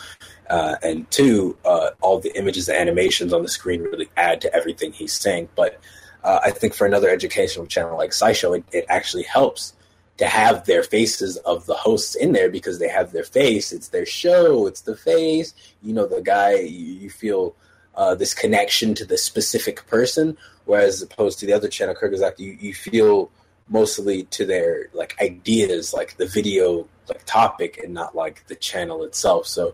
[0.49, 4.53] uh, and two, uh, all the images, the animations on the screen really add to
[4.53, 5.49] everything he's saying.
[5.55, 5.79] But
[6.23, 9.73] uh, I think for another educational channel like SciShow, it, it actually helps
[10.21, 13.71] to have their faces of the hosts in there because they have their face.
[13.71, 14.67] It's their show.
[14.67, 15.55] It's the face.
[15.81, 16.57] You know, the guy.
[16.59, 17.55] You, feel
[17.95, 22.55] uh, this connection to the specific person, whereas opposed to the other channel, Kurzgesagt, you,
[22.61, 23.31] you feel
[23.67, 29.03] mostly to their like ideas, like the video like topic, and not like the channel
[29.03, 29.47] itself.
[29.47, 29.73] So.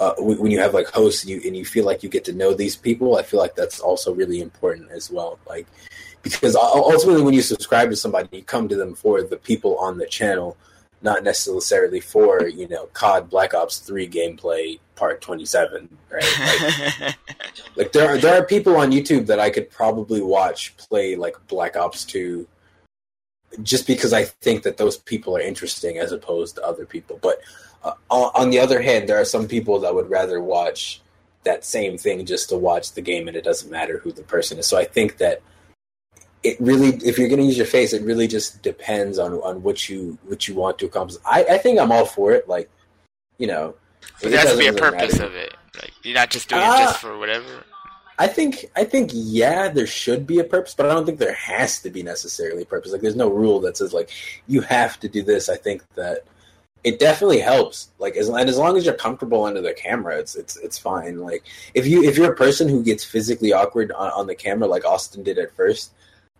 [0.00, 2.32] Uh, when you have like hosts and you, and you feel like you get to
[2.32, 5.38] know these people, I feel like that's also really important as well.
[5.48, 5.68] Like
[6.24, 9.98] because ultimately when you subscribe to somebody you come to them for the people on
[9.98, 10.56] the channel
[11.02, 16.84] not necessarily for you know cod black ops 3 gameplay part 27 right?
[17.00, 17.16] Like,
[17.76, 21.36] like, there are there are people on youtube that i could probably watch play like
[21.46, 22.46] black ops 2
[23.62, 27.18] just because i think that those people are interesting as opposed to other people.
[27.22, 27.40] But
[27.84, 31.02] uh, on the other hand there are some people that would rather watch
[31.44, 34.58] that same thing just to watch the game and it doesn't matter who the person
[34.58, 34.66] is.
[34.66, 35.42] So i think that
[36.44, 39.62] it really if you're going to use your face it really just depends on on
[39.62, 41.20] what you what you want to accomplish.
[41.24, 42.70] I i think i'm all for it like
[43.38, 43.74] you know
[44.20, 45.24] but there has to be a purpose matter.
[45.24, 45.54] of it.
[45.74, 47.64] Like you're not just doing uh, it just for whatever.
[48.18, 51.34] I think i think yeah there should be a purpose but i don't think there
[51.34, 52.92] has to be necessarily a purpose.
[52.92, 54.10] Like there's no rule that says like
[54.46, 55.48] you have to do this.
[55.48, 56.24] I think that
[56.84, 57.88] it definitely helps.
[57.98, 61.18] Like as, and as long as you're comfortable under the camera it's it's it's fine.
[61.18, 64.68] Like if you if you're a person who gets physically awkward on, on the camera
[64.68, 65.92] like austin did at first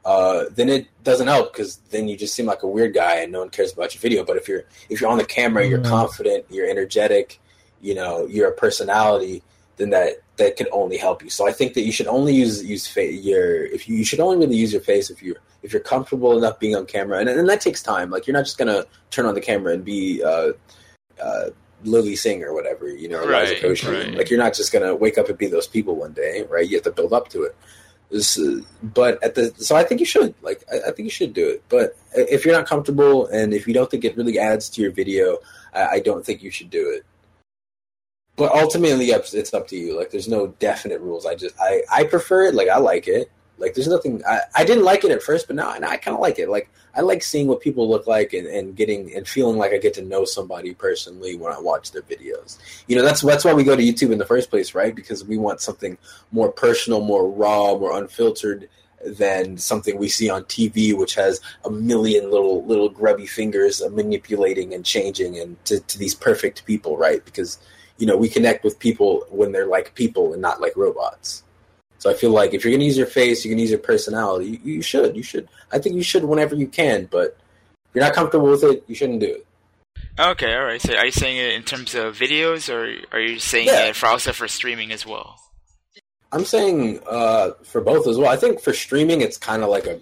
[0.04, 3.32] uh, then it doesn't help because then you just seem like a weird guy and
[3.32, 4.24] no one cares about your video.
[4.24, 5.88] But if you're if you're on the camera, you're mm-hmm.
[5.88, 7.40] confident, you're energetic,
[7.80, 9.42] you know, you're a personality,
[9.76, 11.30] then that that can only help you.
[11.30, 14.20] So I think that you should only use use fa- your if you, you should
[14.20, 17.28] only really use your face if you if you're comfortable enough being on camera, and
[17.28, 18.10] and that takes time.
[18.10, 20.22] Like you're not just gonna turn on the camera and be.
[20.22, 20.52] Uh,
[21.22, 21.50] uh,
[21.84, 24.14] Lilly Singh or whatever, you know, right, right.
[24.14, 26.66] Like you're not just gonna wake up and be those people one day, right?
[26.66, 27.54] You have to build up to it
[28.82, 31.48] but at the so I think you should like I, I, think you should do
[31.48, 31.64] it.
[31.68, 34.92] But if you're not comfortable and if you don't think it really adds to your
[34.92, 35.38] video,
[35.74, 37.04] I, I don't think you should do it.
[38.36, 39.96] But ultimately, it's up to you.
[39.96, 41.26] Like, there's no definite rules.
[41.26, 42.54] I just I I prefer it.
[42.54, 43.30] Like, I like it.
[43.58, 44.22] Like, there's nothing.
[44.26, 46.48] I, I didn't like it at first, but now, now I kind of like it.
[46.48, 49.78] Like, I like seeing what people look like and, and getting and feeling like I
[49.78, 52.58] get to know somebody personally when I watch their videos.
[52.86, 54.94] You know, that's that's why we go to YouTube in the first place, right?
[54.94, 55.98] Because we want something
[56.32, 58.68] more personal, more raw, more unfiltered
[59.04, 64.74] than something we see on TV, which has a million little little grubby fingers manipulating
[64.74, 67.24] and changing and to, to these perfect people, right?
[67.24, 67.58] Because
[67.98, 71.43] you know we connect with people when they're like people and not like robots.
[72.04, 73.78] So I feel like if you're going to use your face, you can use your
[73.78, 74.60] personality.
[74.62, 75.16] You, you, should.
[75.16, 75.48] You should.
[75.72, 77.08] I think you should whenever you can.
[77.10, 77.28] But
[77.88, 79.46] if you're not comfortable with it, you shouldn't do it.
[80.18, 80.82] Okay, all right.
[80.82, 83.86] So are you saying it in terms of videos, or are you saying yeah.
[83.86, 85.40] it for also for streaming as well?
[86.30, 88.28] I'm saying uh, for both as well.
[88.28, 89.98] I think for streaming, it's kind of like a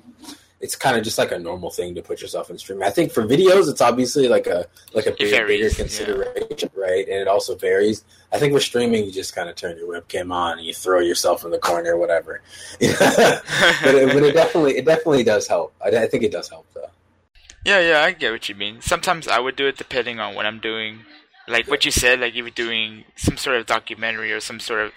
[0.62, 2.85] it's kind of just like a normal thing to put yourself in streaming.
[2.85, 6.81] I think for videos, it's obviously like a like a big, bigger consideration, yeah.
[6.81, 7.05] right?
[7.09, 8.05] And it also varies.
[8.33, 11.01] I think with streaming, you just kind of turn your webcam on and you throw
[11.01, 12.42] yourself in the corner, whatever.
[12.81, 15.75] but, it, but it definitely it definitely does help.
[15.85, 16.90] I, I think it does help though.
[17.64, 18.81] Yeah, yeah, I get what you mean.
[18.81, 21.01] Sometimes I would do it depending on what I'm doing.
[21.48, 24.61] Like what you said, like if you were doing some sort of documentary or some
[24.61, 24.92] sort of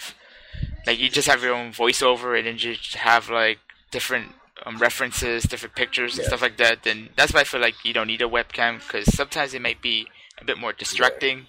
[0.86, 3.58] like you just have your own voiceover and then you just have like
[3.89, 4.32] different
[4.65, 6.28] um, references, different pictures, and Yeah.
[6.30, 9.13] stuff like that, then that's why I feel like you don't need a webcam because
[9.15, 10.08] sometimes it might be
[10.39, 11.47] a bit more distracting.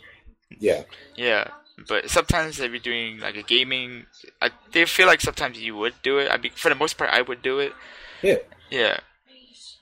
[0.59, 0.83] Yeah.
[1.16, 1.48] Yeah,
[1.88, 4.07] but sometimes if you're doing like a gaming,
[4.40, 6.31] I they feel like sometimes you would do it.
[6.31, 7.72] I mean, for the most part, I would do it.
[8.22, 8.37] Yeah.
[8.70, 8.98] Yeah,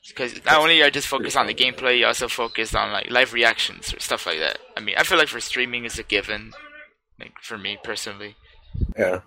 [0.08, 3.32] because not only I just focus on the gameplay, you also focus on like live
[3.32, 4.58] reactions or stuff like that.
[4.76, 6.52] I mean, I feel like for streaming is a given,
[7.18, 8.36] like for me personally.
[8.98, 9.20] Yeah.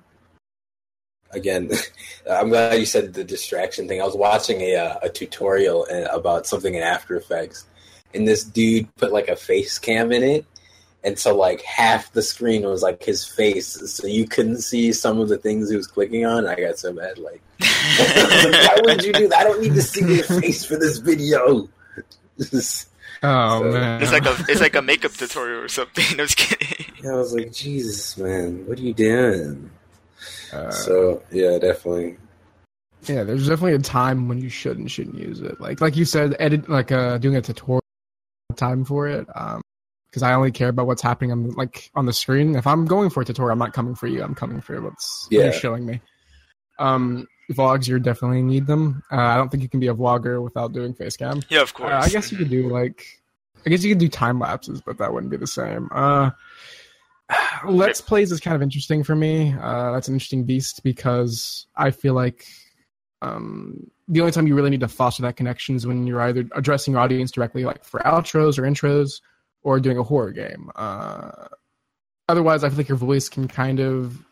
[1.32, 1.72] Again,
[2.32, 4.02] I'm glad you said the distraction thing.
[4.02, 7.66] I was watching a uh, a tutorial uh, about something in After Effects,
[8.14, 10.46] and this dude put like a face cam in it,
[11.04, 15.20] and so like half the screen was like his face, so you couldn't see some
[15.20, 16.48] of the things he was clicking on.
[16.48, 19.40] I got so mad, like, why would you do that?
[19.40, 21.68] I don't need to see your face for this video.
[23.24, 26.06] Oh So- man, It's like a it's like a makeup tutorial or something.
[26.20, 26.86] I was kidding.
[27.10, 29.72] I was like, Jesus, man, what are you doing?
[30.54, 32.18] Uh, so yeah, definitely.
[33.08, 33.24] yeah.
[33.24, 35.60] There's definitely a time when you should and shouldn't use it.
[35.60, 37.82] Like like you said, edit like uh doing a tutorial
[38.56, 39.28] time for it.
[39.36, 39.62] Um,
[40.10, 42.56] because I only care about what's happening on like on the screen.
[42.56, 44.24] If I'm going for a tutorial, I'm not coming for you.
[44.24, 45.44] I'm coming for what's Yeah.
[45.46, 46.02] you're showing me.
[46.80, 49.04] Um, vlogs, you definitely need them.
[49.12, 51.42] Uh, I don't think you can be a vlogger without doing face cam.
[51.50, 51.92] Yeah, of course.
[51.92, 53.06] Uh, I guess you could do like,
[53.66, 55.90] I guess you could do time lapses, but that wouldn't be the same.
[55.92, 56.32] Uh,
[57.66, 59.54] Let's plays is kind of interesting for me.
[59.54, 62.46] Uh, that's an interesting beast because I feel like
[63.22, 66.46] um, the only time you really need to foster that connection is when you're either
[66.56, 69.22] addressing your audience directly, like for outros or intros,
[69.64, 70.70] or doing a horror game.
[70.76, 71.48] Uh,
[72.30, 74.24] otherwise, I feel like your voice can kind of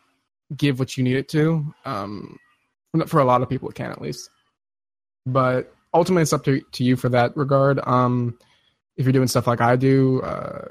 [0.56, 1.74] give what you need it to.
[1.84, 2.38] Um,
[3.06, 4.30] for a lot of people, it can at least.
[5.26, 7.80] But ultimately, it's up to, to you for that regard.
[7.86, 8.38] Um,
[8.96, 10.68] if you're doing stuff like I do, uh,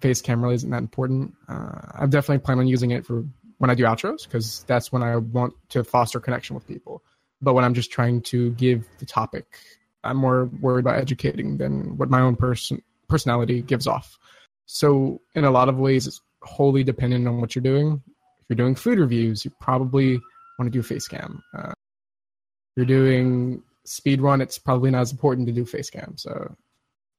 [0.00, 1.34] face cam really isn't that important.
[1.48, 3.24] Uh, I've definitely planned on using it for
[3.58, 7.02] when I do outros because that's when I want to foster connection with people.
[7.40, 9.58] But when I'm just trying to give the topic,
[10.02, 14.18] I'm more worried about educating than what my own person personality gives off.
[14.66, 18.02] So in a lot of ways, it's wholly dependent on what you're doing.
[18.40, 20.20] If you're doing food reviews, you probably
[20.58, 21.42] want to do face cam.
[21.56, 26.14] Uh, if you're doing speed run, it's probably not as important to do face cam.
[26.16, 26.56] So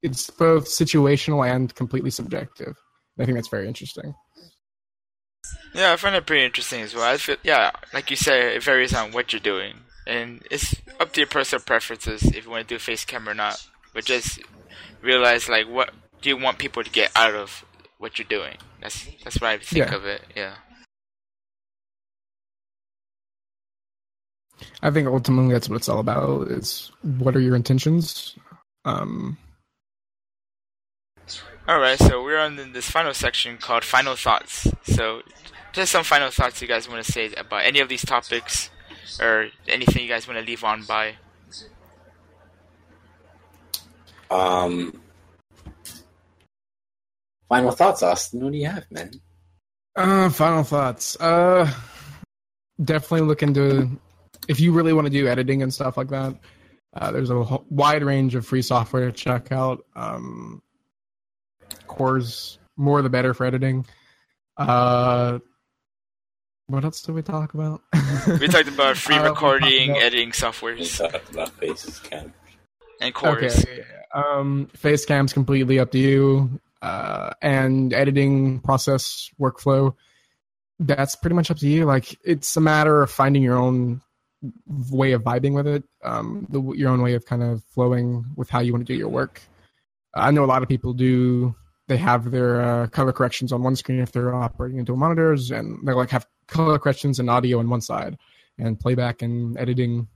[0.06, 2.76] it's both situational and completely subjective.
[3.20, 4.14] I think that's very interesting.
[5.74, 7.04] Yeah, I find it pretty interesting as well.
[7.12, 9.76] I feel, yeah, like you say, it varies on what you're doing,
[10.08, 13.34] and it's up to your personal preferences if you want to do face cam or
[13.34, 13.66] not.
[13.94, 14.40] But just
[15.02, 17.66] realize, like, what do you want people to get out of
[17.98, 18.58] what you're doing?
[18.82, 19.96] That's that's what I think Yeah.
[19.96, 20.22] of it.
[20.36, 20.56] Yeah.
[24.82, 26.48] I think ultimately that's what it's all about.
[26.50, 28.36] Is what are your intentions?
[28.86, 29.38] Um,
[31.68, 34.68] All right, so we're on this final section called final thoughts.
[34.84, 35.24] So,
[35.74, 38.70] just some final thoughts you guys want to say about any of these topics,
[39.20, 41.16] or anything you guys want to leave on by.
[44.30, 45.02] Um,
[47.50, 48.44] final thoughts, Austin.
[48.44, 49.12] What do you have, man?
[49.96, 51.20] uh, final thoughts.
[51.20, 51.72] Uh,
[52.84, 53.90] definitely look into
[54.48, 56.36] if you really want to do editing and stuff like that.
[56.94, 59.84] Uh, there's a wide range of free software to check out.
[59.96, 60.62] Um,
[61.96, 63.86] Core's more the better for editing.
[64.58, 65.40] Uh,
[66.68, 67.82] what else did we talk about?
[68.40, 70.32] We talked about free Uh, recording, talked about- editing
[70.64, 72.34] We talked about faces, Ken.
[73.02, 73.60] and chorus.
[73.64, 73.84] Okay.
[74.14, 76.60] Um, Facecam's completely up to you.
[76.82, 79.96] Uh, and editing process workflow,
[80.80, 81.86] that's pretty much up to you.
[81.86, 84.02] Like it's a matter of finding your own
[84.92, 88.50] way of vibing with it, um, the, your own way of kind of flowing with
[88.52, 89.42] how you want to do your work.
[90.14, 91.56] I know a lot of people do.
[91.88, 95.86] They have their uh, color corrections on one screen if they're operating into monitors, and
[95.88, 98.18] they like have color corrections and audio on one side,
[98.58, 100.08] and playback and editing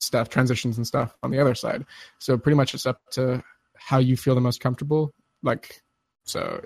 [0.00, 1.84] stuff, transitions and stuff on the other side.
[2.18, 3.42] So pretty much it's up to
[3.76, 5.12] how you feel the most comfortable.
[5.42, 5.82] Like,
[6.24, 6.62] so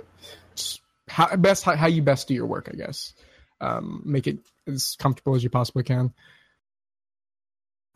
[1.08, 3.14] how best how, how you best do your work, I guess.
[3.60, 6.12] Um, make it as comfortable as you possibly can.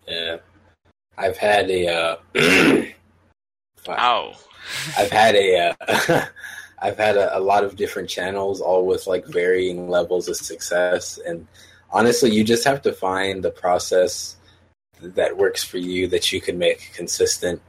[0.06, 0.38] Yeah,
[1.16, 2.18] I've had a.
[2.34, 2.84] Uh,
[3.84, 3.98] fuck.
[3.98, 4.34] Ow.
[4.96, 5.74] I've had a.
[5.80, 6.26] Uh,
[6.78, 11.18] I've had a, a lot of different channels, all with like varying levels of success,
[11.24, 11.46] and
[11.92, 14.36] honestly, you just have to find the process
[15.00, 17.60] that works for you that you can make consistent.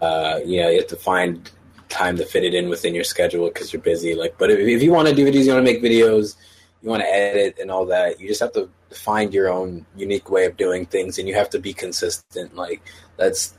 [0.00, 1.50] Uh, you know, you have to find
[1.88, 4.14] time to fit it in within your schedule because you're busy.
[4.14, 6.36] Like, but if, if you want to do videos, you want to make videos,
[6.82, 10.30] you want to edit and all that, you just have to find your own unique
[10.30, 12.54] way of doing things, and you have to be consistent.
[12.54, 12.82] Like,
[13.16, 13.54] that's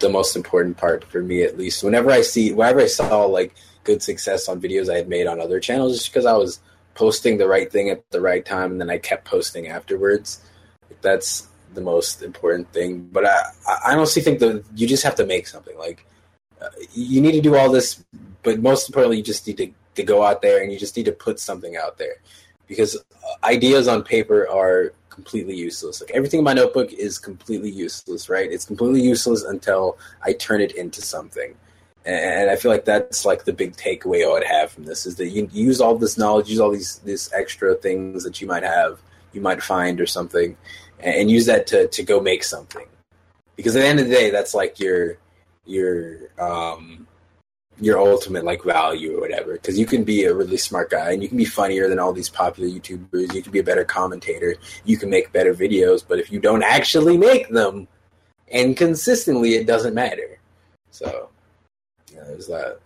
[0.00, 1.84] the most important part for me, at least.
[1.84, 5.40] Whenever I see, whenever I saw like good success on videos I had made on
[5.40, 6.60] other channels, just because I was
[6.94, 10.42] posting the right thing at the right time, and then I kept posting afterwards.
[11.02, 13.08] That's the most important thing.
[13.12, 13.38] But I,
[13.84, 15.76] I honestly think that you just have to make something.
[15.78, 16.06] Like
[16.60, 18.04] uh, you need to do all this,
[18.42, 21.06] but most importantly, you just need to, to go out there and you just need
[21.06, 22.16] to put something out there
[22.66, 23.00] because uh,
[23.44, 26.00] ideas on paper are completely useless.
[26.00, 28.50] Like everything in my notebook is completely useless, right?
[28.50, 31.54] It's completely useless until I turn it into something.
[32.06, 35.16] And I feel like that's like the big takeaway I would have from this is
[35.16, 38.62] that you use all this knowledge, use all these these extra things that you might
[38.62, 38.98] have,
[39.34, 40.56] you might find or something,
[41.00, 42.86] and use that to, to go make something.
[43.56, 45.18] Because at the end of the day, that's like your
[45.66, 47.06] your um,
[47.80, 49.54] your ultimate like value or whatever.
[49.54, 52.12] Because you can be a really smart guy and you can be funnier than all
[52.12, 53.34] these popular YouTubers.
[53.34, 54.56] You can be a better commentator.
[54.84, 56.04] You can make better videos.
[56.06, 57.88] But if you don't actually make them
[58.48, 60.38] and consistently, it doesn't matter.
[60.90, 61.30] So
[62.12, 62.80] yeah, there's that.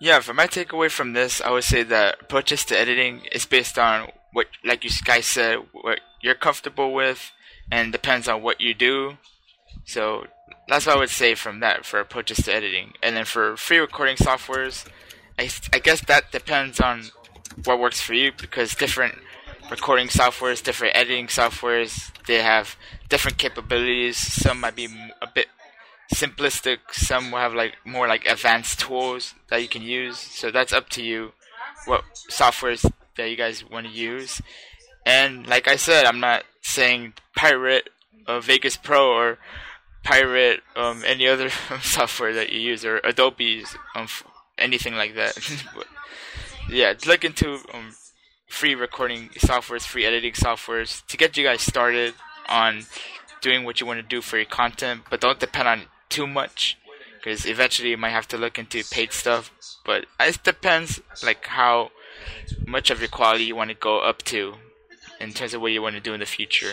[0.00, 3.78] Yeah, for my takeaway from this, I would say that approaches to editing is based
[3.78, 7.30] on what, like you guys said, what you're comfortable with,
[7.70, 9.18] and depends on what you do.
[9.84, 10.26] So
[10.68, 12.92] that's what I would say from that for approaches to editing.
[13.02, 14.86] And then for free recording softwares,
[15.38, 17.04] I, I guess that depends on
[17.64, 19.16] what works for you because different
[19.70, 22.76] recording softwares, different editing softwares, they have
[23.08, 24.16] different capabilities.
[24.16, 24.86] Some might be
[25.20, 25.48] a bit
[26.14, 26.78] simplistic.
[26.92, 30.18] Some will have like more like advanced tools that you can use.
[30.18, 31.32] So that's up to you
[31.86, 34.40] what softwares that you guys want to use.
[35.06, 37.88] And like I said, I'm not saying pirate
[38.26, 39.38] uh, Vegas Pro or
[40.02, 41.50] pirate um, any other
[41.82, 44.08] software that you use or Adobe's um,
[44.58, 45.38] anything like that.
[46.68, 47.94] yeah, look into um,
[48.48, 52.14] free recording softwares, free editing softwares to get you guys started
[52.48, 52.84] on
[53.40, 56.76] doing what you want to do for your content, but don't depend on too much
[57.16, 59.52] because eventually you might have to look into paid stuff.
[59.84, 61.90] But it depends like how
[62.66, 64.54] much of your quality you want to go up to
[65.20, 66.72] in terms of what you want to do in the future.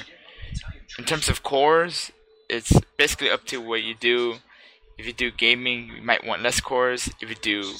[0.97, 2.11] In terms of cores,
[2.49, 4.37] it's basically up to what you do.
[4.97, 7.09] If you do gaming, you might want less cores.
[7.21, 7.73] If you do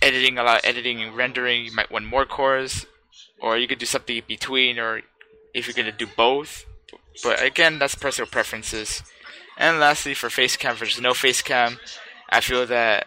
[0.00, 2.86] editing, a lot of editing and rendering, you might want more cores.
[3.40, 5.02] Or you could do something in between, or
[5.54, 6.64] if you're gonna do both.
[7.22, 9.02] But again, that's personal preferences.
[9.56, 11.78] And lastly, for facecam versus no facecam,
[12.30, 13.06] I feel that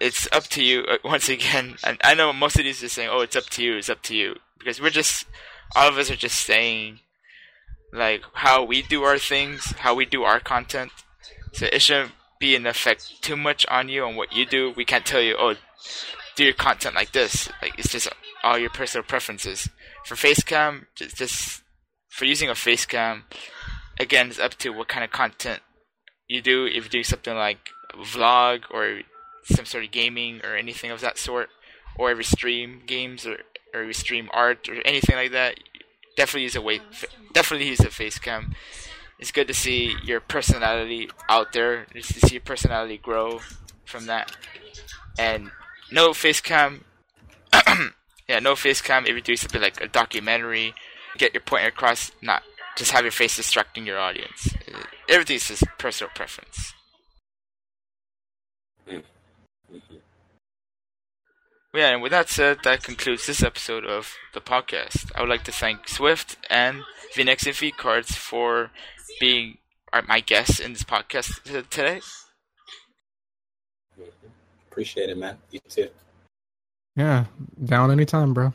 [0.00, 0.82] it's up to you.
[0.82, 3.62] Uh, once again, and I know most of these are saying, "Oh, it's up to
[3.62, 3.76] you.
[3.76, 5.26] It's up to you," because we're just
[5.74, 7.00] all of us are just saying
[7.92, 10.92] like how we do our things, how we do our content.
[11.52, 14.72] So it shouldn't be an effect too much on you on what you do.
[14.76, 15.54] We can't tell you, "Oh,
[16.36, 18.08] do your content like this." Like it's just
[18.42, 19.68] all your personal preferences.
[20.04, 21.62] For facecam, just, just
[22.08, 23.22] for using a facecam,
[23.98, 25.62] again, it's up to what kind of content
[26.28, 26.66] you do.
[26.66, 29.00] If you do something like vlog or
[29.44, 31.48] some sort of gaming or anything of that sort,
[31.96, 33.38] or if you stream games or
[33.74, 35.58] or you stream art or anything like that,
[36.18, 36.80] definitely use a way,
[37.32, 38.52] definitely use a face cam.
[39.20, 41.86] It's good to see your personality out there.
[41.94, 43.40] It's to see your personality grow
[43.84, 44.36] from that.
[45.16, 45.52] And
[45.92, 46.84] no face cam.
[48.28, 49.06] yeah, no face cam.
[49.06, 50.74] If you do something like a documentary,
[51.16, 52.10] get your point across.
[52.20, 52.42] Not
[52.76, 54.54] just have your face distracting your audience.
[54.72, 56.74] Uh, everything's just personal preference.
[61.78, 65.12] Yeah, and with that said, that concludes this episode of the podcast.
[65.14, 68.72] I would like to thank Swift and Phoenix and V Cards for
[69.20, 69.58] being
[70.08, 72.00] my guests in this podcast today.
[74.68, 75.38] Appreciate it, man.
[75.52, 75.88] You too.
[76.96, 77.26] Yeah,
[77.64, 78.52] down anytime, bro.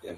[0.00, 0.12] Yeah.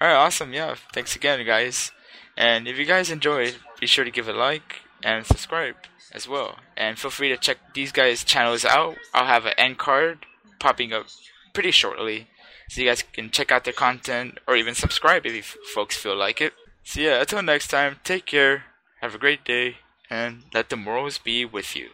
[0.00, 0.52] All right, awesome.
[0.52, 1.92] Yeah, thanks again, guys.
[2.36, 5.76] And if you guys enjoyed, be sure to give a like and subscribe
[6.10, 6.56] as well.
[6.76, 8.96] And feel free to check these guys' channels out.
[9.14, 10.26] I'll have an end card
[10.62, 11.06] popping up
[11.52, 12.28] pretty shortly,
[12.68, 16.40] so you guys can check out their content or even subscribe if folks feel like
[16.40, 16.52] it.
[16.84, 18.64] So yeah, until next time, take care,
[19.00, 21.90] have a great day, and let the morals be with you.